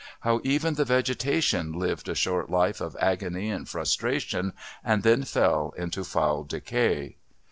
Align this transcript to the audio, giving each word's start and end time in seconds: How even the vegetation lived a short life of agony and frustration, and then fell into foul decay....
How 0.21 0.41
even 0.43 0.73
the 0.73 0.83
vegetation 0.83 1.73
lived 1.73 2.09
a 2.09 2.15
short 2.15 2.49
life 2.49 2.81
of 2.81 2.97
agony 2.99 3.51
and 3.51 3.69
frustration, 3.69 4.53
and 4.83 5.03
then 5.03 5.25
fell 5.25 5.75
into 5.77 6.03
foul 6.03 6.43
decay.... 6.43 7.17